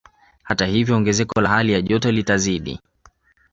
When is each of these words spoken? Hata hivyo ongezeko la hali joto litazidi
Hata 0.43 0.65
hivyo 0.65 0.95
ongezeko 0.95 1.41
la 1.41 1.49
hali 1.49 1.81
joto 1.81 2.11
litazidi 2.11 2.79